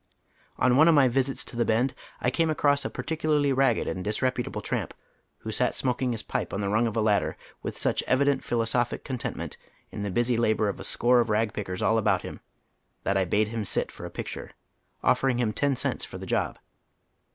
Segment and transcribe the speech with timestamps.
[0.57, 1.93] On one of my visits to" the Bend"
[2.23, 4.95] I came acj oss a pai ticularly ragged and disreputable tramp,
[5.41, 8.65] who sat smoking his pipe on the rung of a ladder with such evident philo
[8.65, 9.57] sophic contentment
[9.91, 12.39] in tlie busy labor of a score of rag pickers all about him,
[13.03, 14.49] that I bade him sit for a picture,
[15.03, 16.57] offering liim ten cents for the job.